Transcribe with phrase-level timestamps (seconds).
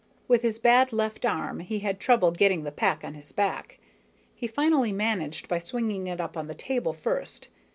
[0.27, 3.77] With his bad left arm, he had trouble getting the pack on his back.
[4.33, 7.49] He finally managed by swinging it up on the table first.